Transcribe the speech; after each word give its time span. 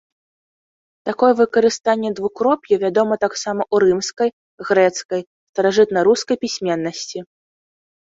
Такое 1.09 1.33
выкарыстанне 1.41 2.09
двукроп'я 2.21 2.75
вядома 2.85 3.19
таксама 3.27 3.61
ў 3.73 3.93
рымскай, 3.93 4.29
грэцкай, 4.73 5.21
старажытнарускай 5.55 6.37
пісьменнасці. 6.49 7.19